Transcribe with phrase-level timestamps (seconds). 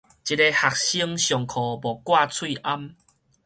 [0.03, 0.19] 一个學生上課
[1.75, 2.95] 無掛喙罨